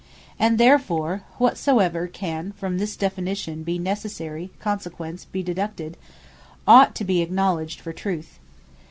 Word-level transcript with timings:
And 0.39 0.57
therefore, 0.57 1.21
whatsoever 1.37 2.07
can 2.07 2.53
from 2.53 2.79
this 2.79 2.95
definition 2.95 3.61
by 3.61 3.73
necessary 3.77 4.49
consequence 4.59 5.25
be 5.25 5.43
deduced, 5.43 5.95
ought 6.67 6.95
to 6.95 7.03
be 7.05 7.21
acknowledged 7.21 7.79
for 7.79 7.93
truth. 7.93 8.39